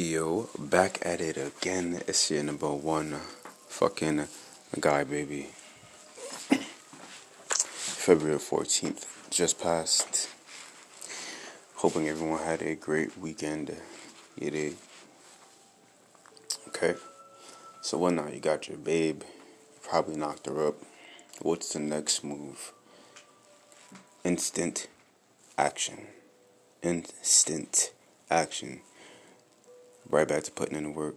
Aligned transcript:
Yo, 0.00 0.48
back 0.56 1.04
at 1.04 1.20
it 1.20 1.36
again. 1.36 2.00
It's 2.06 2.30
your 2.30 2.44
number 2.44 2.72
one 2.72 3.16
fucking 3.66 4.28
guy, 4.78 5.02
baby. 5.02 5.48
February 7.48 8.38
14th 8.38 9.04
just 9.28 9.60
passed. 9.60 10.28
Hoping 11.74 12.08
everyone 12.08 12.38
had 12.44 12.62
a 12.62 12.76
great 12.76 13.18
weekend. 13.18 13.76
You 14.40 14.52
did. 14.52 14.76
Okay. 16.68 16.94
So 17.80 17.98
what 17.98 18.12
now? 18.12 18.28
You 18.28 18.38
got 18.38 18.68
your 18.68 18.78
babe. 18.78 19.22
Probably 19.82 20.14
knocked 20.14 20.46
her 20.46 20.68
up. 20.68 20.76
What's 21.42 21.72
the 21.72 21.80
next 21.80 22.22
move? 22.22 22.72
Instant 24.22 24.86
action. 25.58 26.06
Instant 26.84 27.90
action 28.30 28.82
right 30.10 30.26
back 30.26 30.42
to 30.44 30.50
putting 30.50 30.76
in 30.76 30.84
the 30.84 30.90
work. 30.90 31.16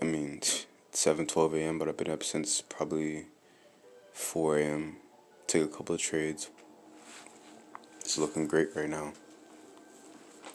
I 0.00 0.04
mean, 0.04 0.40
7, 0.92 1.26
12 1.26 1.54
a.m., 1.54 1.78
but 1.78 1.88
I've 1.88 1.96
been 1.96 2.10
up 2.10 2.22
since 2.22 2.60
probably 2.60 3.26
4 4.12 4.58
a.m. 4.58 4.96
Took 5.46 5.72
a 5.72 5.76
couple 5.76 5.94
of 5.94 6.00
trades. 6.00 6.50
It's 8.00 8.18
looking 8.18 8.46
great 8.46 8.68
right 8.74 8.88
now. 8.88 9.12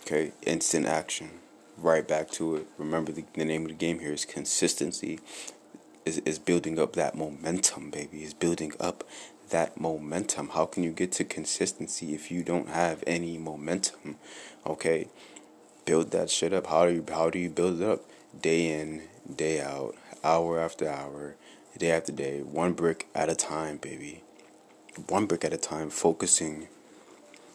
Okay, 0.02 0.32
instant 0.46 0.86
action. 0.86 1.30
Right 1.78 2.08
back 2.08 2.30
to 2.32 2.58
it. 2.58 2.68
Remember, 2.78 3.12
the, 3.12 3.26
the 3.34 3.46
name 3.46 3.64
of 3.64 3.70
the 3.70 3.74
game 3.76 4.00
here 4.00 4.14
is 4.14 4.26
consistency. 4.26 5.20
Is, 6.06 6.18
is 6.20 6.38
building 6.38 6.78
up 6.78 6.94
that 6.94 7.16
momentum, 7.16 7.90
baby. 7.90 8.24
Is 8.24 8.34
building 8.34 8.74
up 8.80 9.04
that 9.50 9.80
momentum. 9.80 10.50
How 10.50 10.66
can 10.66 10.84
you 10.84 10.92
get 10.92 11.12
to 11.14 11.24
consistency 11.24 12.14
if 12.14 12.32
you 12.32 12.44
don't 12.44 12.70
have 12.70 13.04
any 13.08 13.38
momentum? 13.38 14.18
Okay, 14.66 15.08
build 15.86 16.12
that 16.12 16.30
shit 16.30 16.54
up. 16.54 16.68
How 16.68 16.86
do 16.86 16.94
you 16.94 17.06
how 17.10 17.30
do 17.30 17.40
you 17.40 17.50
build 17.50 17.82
it 17.82 17.88
up? 17.88 18.02
Day 18.40 18.80
in, 18.80 19.04
day 19.36 19.62
out, 19.62 19.96
hour 20.24 20.60
after 20.60 20.90
hour, 20.90 21.36
day 21.78 21.92
after 21.92 22.12
day, 22.12 22.42
one 22.42 22.74
brick 22.74 23.08
at 23.14 23.30
a 23.30 23.36
time, 23.36 23.78
baby. 23.78 24.24
One 25.08 25.26
brick 25.26 25.44
at 25.44 25.54
a 25.54 25.58
time, 25.58 25.90
focusing 25.90 26.68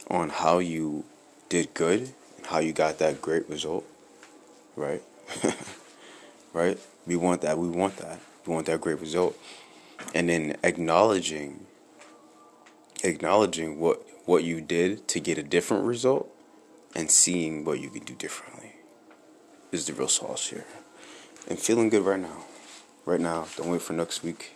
on 0.09 0.31
how 0.31 0.59
you 0.59 1.05
did 1.49 1.73
good 1.75 2.13
and 2.37 2.47
how 2.47 2.59
you 2.59 2.73
got 2.73 2.99
that 2.99 3.23
great 3.23 3.49
result. 3.49 3.85
Right? 4.75 5.03
right? 6.53 6.79
We 7.07 7.17
want 7.17 7.43
that. 7.43 7.59
We 7.59 7.69
want 7.69 7.97
that. 7.99 8.19
We 8.47 8.55
want 8.55 8.67
that 8.67 8.81
great 8.81 9.01
result. 9.01 9.37
And 10.15 10.29
then 10.29 10.57
acknowledging 10.63 11.67
acknowledging 13.05 13.79
what 13.79 14.05
what 14.27 14.43
you 14.43 14.61
did 14.61 15.07
to 15.09 15.21
get 15.21 15.39
a 15.39 15.43
different 15.43 15.85
result 15.85 16.29
and 16.95 17.11
seeing 17.11 17.65
what 17.65 17.81
you 17.81 17.91
can 17.91 18.05
do 18.05 18.15
differently 18.15 18.77
is 19.73 19.87
the 19.87 19.93
real 19.93 20.09
sauce 20.09 20.49
here. 20.49 20.65
And 21.49 21.59
feeling 21.59 21.89
good 21.89 22.05
right 22.05 22.21
now. 22.21 22.45
Right 23.05 23.21
now. 23.21 23.47
Don't 23.57 23.71
wait 23.71 23.83
for 23.83 23.93
next 23.93 24.23
week. 24.23 24.53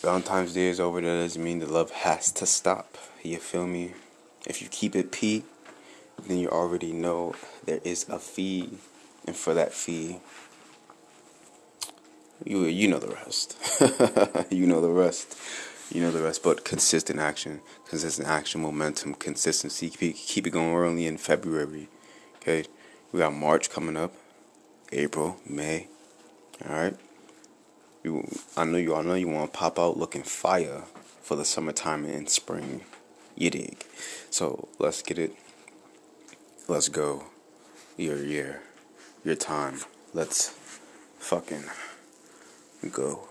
Valentine's 0.00 0.54
Day 0.54 0.68
is 0.68 0.78
over. 0.78 1.00
That 1.00 1.06
doesn't 1.06 1.42
mean 1.42 1.58
the 1.58 1.66
love 1.66 1.90
has 1.90 2.30
to 2.32 2.46
stop. 2.46 2.96
You 3.22 3.38
feel 3.38 3.66
me? 3.66 3.94
If 4.46 4.62
you 4.62 4.68
keep 4.68 4.94
it 4.94 5.10
P, 5.10 5.42
then 6.26 6.38
you 6.38 6.48
already 6.48 6.92
know 6.92 7.34
there 7.64 7.80
is 7.82 8.08
a 8.08 8.18
fee. 8.18 8.70
And 9.26 9.34
for 9.34 9.54
that 9.54 9.72
fee, 9.72 10.20
you 12.44 12.64
you 12.64 12.86
know 12.86 12.98
the 12.98 13.08
rest. 13.08 13.56
you 14.50 14.66
know 14.66 14.80
the 14.80 14.90
rest. 14.90 15.36
You 15.90 16.00
know 16.00 16.10
the 16.10 16.22
rest, 16.22 16.42
but 16.42 16.64
consistent 16.64 17.20
action, 17.20 17.60
consistent 17.88 18.26
action, 18.26 18.60
momentum, 18.60 19.14
consistency. 19.14 19.88
Keep, 19.88 20.16
keep 20.16 20.46
it 20.46 20.50
going. 20.50 20.72
We're 20.72 20.86
only 20.86 21.06
in 21.06 21.16
February. 21.16 21.88
Okay, 22.36 22.64
we 23.12 23.20
got 23.20 23.32
March 23.32 23.70
coming 23.70 23.96
up, 23.96 24.12
April, 24.90 25.38
May. 25.48 25.86
All 26.68 26.74
right. 26.74 26.96
You, 28.02 28.28
I 28.56 28.64
know 28.64 28.78
you. 28.78 28.94
I 28.94 29.02
know 29.02 29.14
you 29.14 29.28
want 29.28 29.52
to 29.52 29.58
pop 29.58 29.78
out 29.78 29.96
looking 29.96 30.22
fire 30.22 30.82
for 31.22 31.36
the 31.36 31.44
summertime 31.44 32.04
and 32.04 32.28
spring. 32.28 32.82
You 33.36 33.50
dig? 33.50 33.84
So 34.30 34.68
let's 34.78 35.02
get 35.02 35.18
it. 35.18 35.34
Let's 36.68 36.88
go. 36.88 37.26
Your 37.96 38.22
year, 38.22 38.62
your 39.24 39.36
time. 39.36 39.80
Let's 40.12 40.48
fucking 41.18 41.64
go. 42.92 43.28